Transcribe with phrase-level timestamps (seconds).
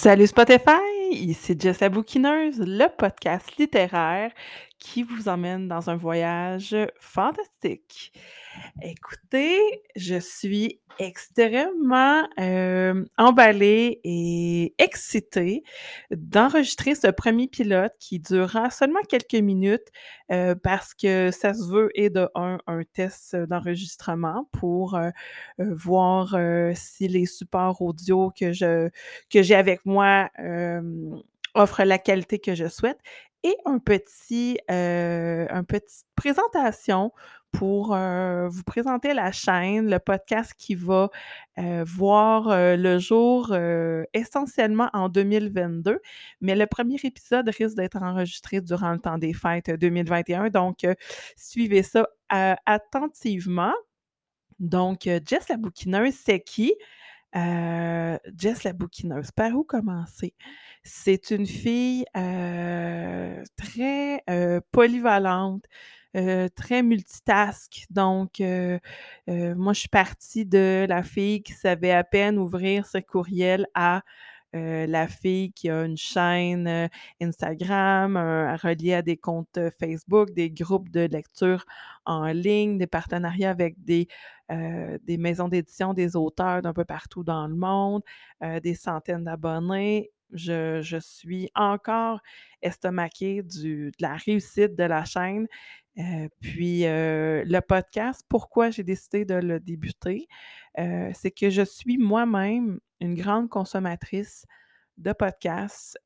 [0.00, 4.30] Salut Spotify, ici Jess la le podcast littéraire
[4.78, 8.12] qui vous emmène dans un voyage fantastique.
[8.82, 9.58] Écoutez,
[9.96, 12.26] je suis extrêmement
[13.16, 15.62] emballée et excitée
[16.10, 19.88] d'enregistrer ce premier pilote qui durera seulement quelques minutes
[20.62, 24.98] parce que ça se veut et de un, un test d'enregistrement pour
[25.58, 26.36] voir
[26.74, 28.90] si les supports audio que
[29.30, 30.30] que j'ai avec moi
[31.54, 32.98] offrent la qualité que je souhaite
[33.44, 37.12] et un petit, euh, un petite présentation
[37.52, 41.08] pour euh, vous présenter la chaîne, le podcast qui va
[41.58, 43.56] euh, voir le jour
[44.12, 46.00] essentiellement en 2022.
[46.40, 50.50] Mais le premier épisode risque d'être enregistré durant le temps des fêtes 2021.
[50.50, 50.86] Donc,
[51.36, 53.72] suivez ça attentivement.
[54.58, 56.74] Donc, Jess la bouquineuse, c'est qui?
[57.36, 60.34] Euh, Jess la bouquineuse, par où commencer?
[60.82, 65.64] C'est une fille euh, très euh, polyvalente,
[66.56, 67.86] très multitask.
[67.90, 73.66] Donc, moi, je suis partie de la fille qui savait à peine ouvrir ce courriel
[73.74, 74.02] à
[74.54, 76.88] euh, la fille qui a une chaîne euh,
[77.20, 81.64] Instagram, euh, reliée à des comptes Facebook, des groupes de lecture
[82.06, 84.08] en ligne, des partenariats avec des,
[85.06, 88.02] maisons d'édition, des auteurs d'un peu partout dans le monde,
[88.62, 90.10] des centaines d'abonnés.
[90.32, 92.20] Je, suis encore
[92.62, 95.46] estomaquée de la réussite de la chaîne.
[95.98, 100.28] Euh, puis euh, le podcast, pourquoi j'ai décidé de le débuter,
[100.78, 104.44] euh, c'est que je suis moi-même une grande consommatrice
[104.96, 105.96] de podcasts.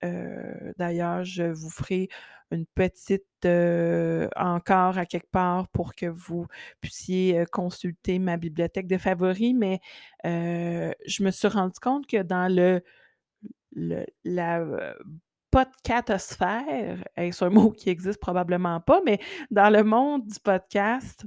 [0.77, 2.09] D'ailleurs, je vous ferai
[2.51, 3.25] une petite
[4.37, 6.47] encore à quelque part pour que vous
[6.83, 9.81] puissiez consulter ma bibliothèque de favoris, mais
[10.25, 12.83] je me suis rendu compte que dans le,
[13.73, 14.95] le la euh,
[15.51, 21.25] podcatosphère, est-ce un mot qui existe probablement pas, mais dans le monde du podcast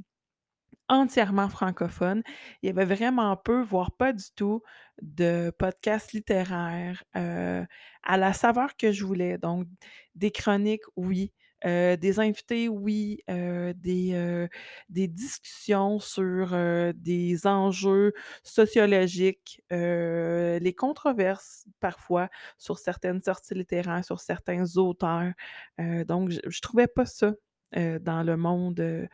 [0.87, 2.21] entièrement francophone,
[2.61, 4.61] il y avait vraiment peu, voire pas du tout,
[5.01, 7.65] de podcasts littéraires euh,
[8.03, 9.37] à la saveur que je voulais.
[9.37, 9.67] Donc,
[10.13, 11.31] des chroniques, oui.
[11.65, 13.21] Euh, des invités, oui.
[13.29, 14.47] Euh, des, euh,
[14.89, 16.55] des discussions sur
[16.93, 25.33] des enjeux sociologiques, les controverses parfois sur certaines sorties littéraires, sur certains auteurs.
[25.79, 27.33] Donc, je, je trouvais pas ça
[27.73, 29.07] dans le monde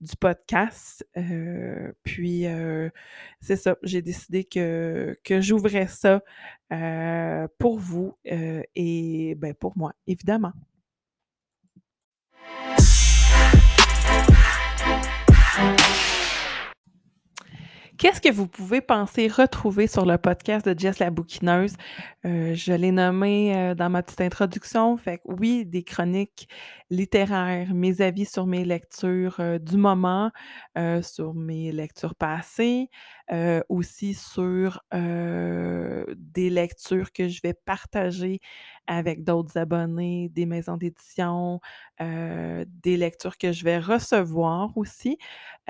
[0.00, 1.06] du podcast.
[2.02, 2.44] Puis,
[3.40, 6.22] c'est ça, j'ai décidé que, que j'ouvrais ça
[7.58, 10.52] pour vous et ben, pour moi, évidemment.
[18.04, 21.72] Qu'est-ce que vous pouvez penser retrouver sur le podcast de Jess la bouquineuse?
[22.26, 24.94] Euh, je l'ai nommé euh, dans ma petite introduction.
[24.98, 26.46] Fait que oui, des chroniques
[26.90, 30.30] littéraires, mes avis sur mes lectures euh, du moment,
[31.00, 32.90] sur mes lectures passées,
[33.70, 38.40] aussi sur des lectures que je vais partager
[38.86, 41.60] avec d'autres abonnés, des maisons d'édition,
[42.00, 45.18] euh, des lectures que je vais recevoir aussi.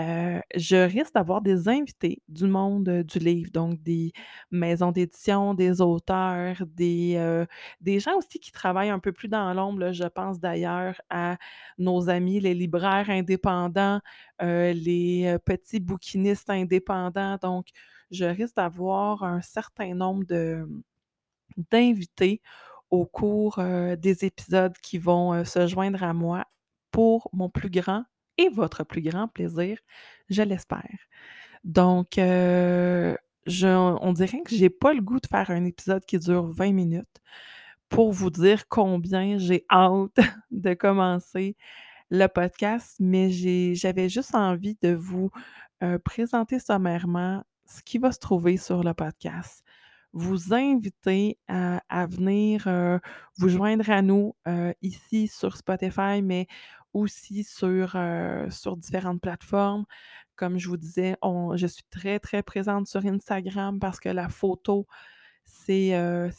[0.01, 4.13] Euh, je risque d'avoir des invités du monde euh, du livre, donc des
[4.51, 7.45] maisons d'édition, des auteurs, des,
[7.81, 9.93] des gens aussi qui travaillent un peu plus dans l'ombre.
[9.93, 11.37] Je pense d'ailleurs à
[11.79, 14.01] nos amis, les libraires indépendants,
[14.41, 17.37] les petits bouquinistes indépendants.
[17.43, 17.69] Donc,
[18.11, 20.25] je risque d'avoir un certain nombre
[21.71, 22.41] d'invités
[22.91, 23.59] au cours
[23.99, 26.45] des épisodes qui vont se joindre à moi
[26.91, 28.05] pour mon plus grand
[28.39, 29.79] et votre plus grand plaisir,
[30.29, 30.99] je l'espère.
[31.65, 36.73] Donc, on dirait que j'ai pas le goût de faire un épisode qui dure 20
[36.73, 37.21] minutes
[37.89, 40.21] pour vous dire combien j'ai hâte
[40.51, 41.57] de commencer
[42.11, 43.31] le podcast, mais
[43.75, 45.31] j'avais juste envie de vous
[46.05, 49.64] présenter sommairement ce qui va se trouver sur le podcast.
[50.17, 53.01] Vous inviter à, venir euh,
[53.37, 56.47] vous joindre à nous euh, ici sur Spotify, mais
[56.93, 59.85] aussi sur, euh, sur différentes plateformes.
[60.37, 64.29] Comme je vous disais, on, je suis très, très présente sur Instagram parce que la
[64.29, 64.87] photo,
[65.45, 65.91] c'est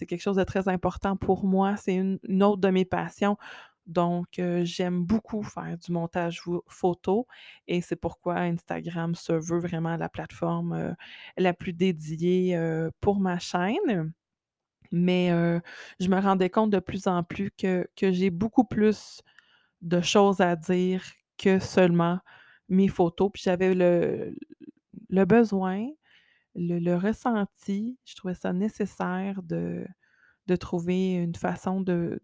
[0.07, 1.75] quelque chose de très important pour moi.
[1.75, 3.37] C'est une autre de mes passions.
[3.87, 7.27] Donc, j'aime beaucoup faire du montage photo
[7.67, 10.95] et c'est pourquoi Instagram se veut vraiment la plateforme
[11.37, 12.59] la plus dédiée
[12.99, 14.11] pour ma chaîne.
[14.91, 15.29] Mais
[15.99, 19.21] je me rendais compte de plus en plus que, j'ai beaucoup plus
[19.81, 21.03] de choses à dire
[21.37, 22.19] que seulement
[22.69, 23.29] mes photos.
[23.33, 24.35] Puis j'avais le,
[25.25, 25.87] besoin,
[26.55, 29.85] le, ressenti, je trouvais ça nécessaire de,
[30.59, 32.19] trouver une façon de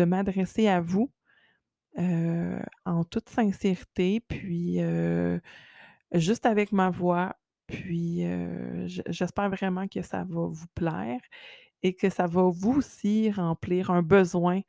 [0.00, 1.12] de m'adresser à vous,
[1.98, 5.40] heu, en toute sincérité, puis, heu,
[6.12, 7.36] juste avec ma voix.
[7.66, 11.20] Puis, je j'espère vraiment que ça va vous plaire
[11.82, 14.62] et que ça va vous aussi remplir un besoin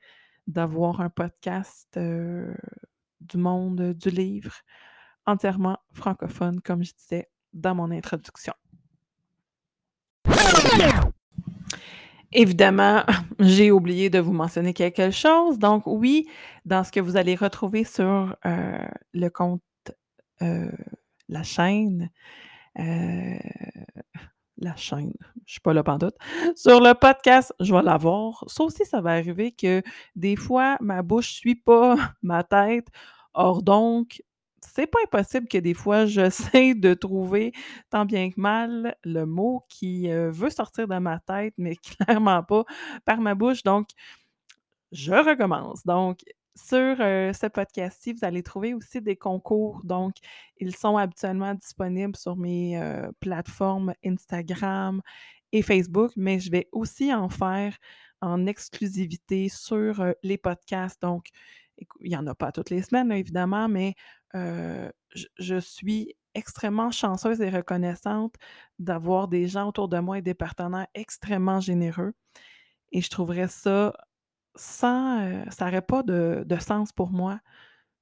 [0.48, 4.54] d'avoir un podcast, du monde du livre,
[5.26, 8.54] entièrement francophone, comme je disais dans mon introduction.
[12.34, 13.04] Évidemment,
[13.40, 15.60] j'ai oublié de vous mentionner quelque chose.
[15.60, 16.28] Donc oui,
[16.66, 18.78] dans ce que vous allez retrouver sur, heu,
[19.14, 19.62] le compte,
[20.42, 20.72] heu,
[21.30, 22.10] la chaîne,
[22.80, 23.40] heu,
[24.58, 25.14] la chaîne,
[25.46, 26.16] je suis pas là pantoute.
[26.56, 28.44] Sur le podcast, je vais l'avoir.
[28.48, 29.82] Ça aussi, ça va arriver que
[30.16, 32.88] des fois, ma bouche suit pas ma tête.
[33.34, 34.22] Or donc,
[34.62, 37.54] c'est pas impossible que des fois, j'essaie de trouver
[37.90, 41.76] tant bien que mal le mot qui, heu, veut sortir de ma tête, mais
[42.22, 42.64] clairement pas
[43.06, 43.64] par ma bouche.
[43.64, 43.90] Donc,
[44.92, 45.86] je recommence.
[45.86, 46.20] Donc,
[46.56, 49.82] sur, heu, ce podcast-ci, vous allez trouver aussi des concours.
[49.84, 50.16] Donc,
[50.58, 55.02] ils sont habituellement disponibles sur mes, heu, plateformes Instagram
[55.54, 57.76] et Facebook, mais je vais aussi en faire
[58.22, 61.02] en exclusivité sur, les podcasts.
[61.02, 61.30] Donc,
[62.02, 63.96] il y en a pas toutes les semaines, évidemment, mais,
[64.36, 64.92] heu,
[65.40, 68.36] je suis extrêmement chanceuse et reconnaissante
[68.80, 72.14] d'avoir des gens autour de moi et des partenaires extrêmement généreux
[72.92, 73.94] et je trouverais ça
[74.56, 77.40] sans, heu, ça aurait pas de sens pour moi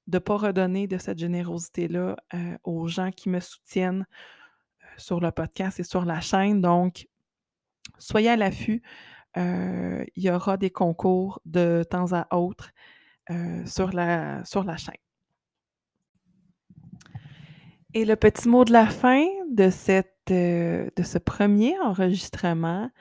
[0.08, 4.06] de pas redonner de cette générosité-là, heu, aux gens qui me soutiennent,
[4.98, 6.62] sur le podcast et sur la chaîne.
[6.62, 7.08] Donc,
[8.00, 8.82] soyez à l'affût,
[9.38, 12.72] il y aura des concours de temps à autre,
[13.66, 14.96] sur la sur la chaîne.
[17.94, 19.26] Et le petit mot de la fin
[20.32, 22.92] heu, de ce premier enregistrement,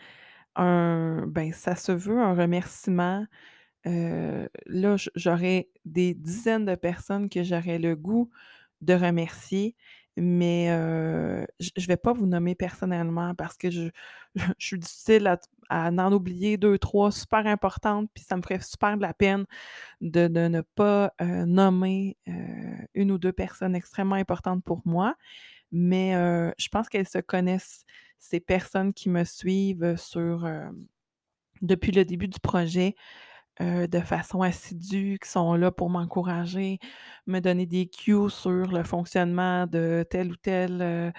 [0.57, 3.27] un ben, ça se veut un remerciement.
[3.87, 8.31] Heu, là, j'aurais des dizaines de personnes que j'aurais le goût
[8.83, 9.77] de remercier,
[10.21, 10.69] mais
[11.61, 13.89] je vais pas vous nommer personnellement parce que je
[14.37, 15.39] je suis difficile à
[15.71, 19.45] à en oublier deux trois super importantes, puis ça me ferait super de la peine
[20.01, 22.17] de de ne pas, nommer,
[22.97, 25.15] 1 ou 2 personnes extrêmement importantes pour moi.
[25.73, 26.13] Mais
[26.59, 27.85] je pense qu'elles se connaissent,
[28.19, 30.49] ces personnes qui me suivent, sur,
[31.63, 32.95] depuis le début du projet
[33.61, 36.79] heu, de façon assidue, qui sont là pour m'encourager,
[37.27, 41.13] me donner des cues sur le fonctionnement de telle ou telle, heu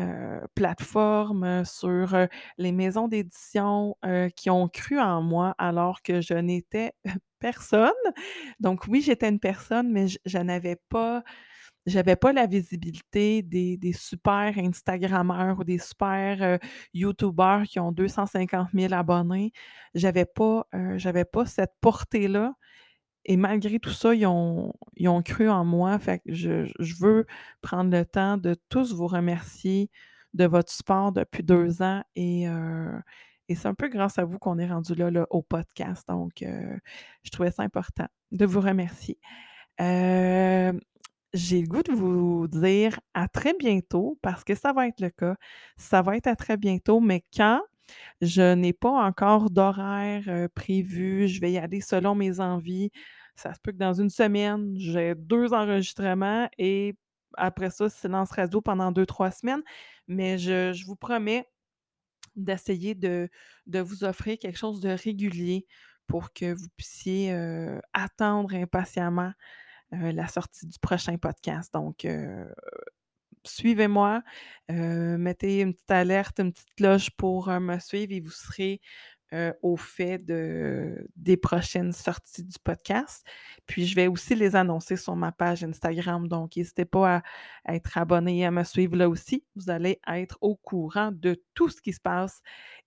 [0.00, 2.16] heu, plateforme, sur,
[2.58, 3.96] les maisons d'édition,
[4.36, 6.92] qui ont cru en moi alors que je n'étais
[7.40, 7.90] personne.
[8.60, 11.22] Donc oui, j'étais une personne, mais je n'avais pas
[11.88, 16.58] j'avais pas la visibilité des des super instagrammeurs ou des super, heu,
[16.94, 19.52] youtubeurs qui ont 250 000 abonnés.
[19.94, 22.54] J'avais pas, heu, j'avais pas cette portée-là
[23.24, 25.98] et malgré tout ça, ils ont ils ont cru en moi.
[25.98, 27.26] Fait je je veux
[27.62, 29.90] prendre le temps de tous vous remercier
[30.34, 33.00] de votre support depuis 2 ans et heu
[33.48, 36.06] et c'est un peu grâce à vous qu'on est rendu là, là, au podcast.
[36.08, 36.42] Donc
[37.24, 39.18] je trouvais ça important de vous remercier.
[41.34, 45.10] J'ai le goût de vous dire à très bientôt parce que ça va être le
[45.10, 45.36] cas.
[45.76, 47.62] Ça va être à très bientôt, mais quand?
[48.22, 51.28] Je n'ai pas encore d'horaire, heu, prévu.
[51.28, 52.90] Je vais y aller selon mes envies.
[53.36, 56.96] Ça se peut que dans une semaine, j'ai 2 enregistrements et
[57.36, 59.62] après ça, silence radio pendant deux trois semaines.
[60.08, 61.46] Mais je vous promets
[62.36, 63.28] d'essayer de
[63.80, 65.66] vous offrir quelque chose de régulier
[66.06, 69.32] pour que vous puissiez, heu, attendre impatiemment
[69.92, 71.72] la sortie du prochain podcast.
[71.72, 72.52] Donc, heu,
[73.44, 74.22] suivez-moi,
[74.70, 78.80] heu, mettez une petite alerte, une petite cloche pour, me suivre et vous serez,
[79.62, 83.26] au fait de des prochaines sorties du podcast.
[83.66, 87.22] Puis je vais aussi les annoncer sur ma page Instagram, donc n'hésitez pas
[87.64, 89.44] à être abonné et à me suivre là aussi.
[89.54, 92.40] Vous allez être au courant de tout ce qui se passe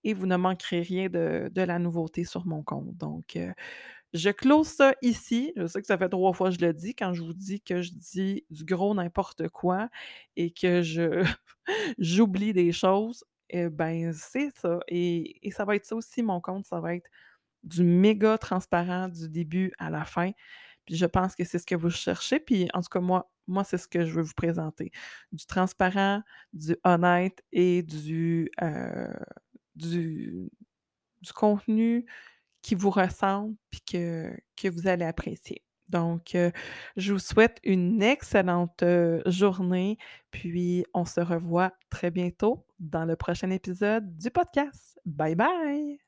[0.04, 2.98] et vous ne manquerez rien de la nouveauté sur mon compte.
[2.98, 3.38] Donc,
[4.14, 5.54] je close ça ici.
[5.56, 7.62] Je sais que ça fait 3 fois que je le dis quand je vous dis
[7.62, 9.90] que je dis du gros n'importe quoi
[10.36, 11.24] et que je
[12.00, 13.24] j'oublie des choses.
[13.50, 16.96] Et ben, c'est ça et et ça va être ça aussi mon compte, ça va
[16.96, 17.10] être
[17.64, 20.32] du méga transparent du début à la fin.
[20.86, 23.64] Puis je pense que c'est ce que vous cherchez, puis en tout cas moi moi,
[23.66, 24.92] c'est ce que je veux vous présenter.
[25.34, 26.22] Du transparent,
[26.54, 28.50] du honnête et du,
[29.76, 30.50] du
[31.22, 32.06] du contenu
[32.62, 35.64] qui vous ressemble puis que, que vous allez apprécier.
[35.92, 36.52] Donc, euh,
[36.96, 39.98] je vous souhaite une excellente euh, journée,
[40.32, 44.98] puis on se revoit très bientôt dans le prochain épisode du podcast.
[45.06, 46.00] Bye bye!